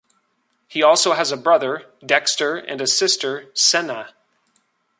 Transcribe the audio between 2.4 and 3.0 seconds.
and a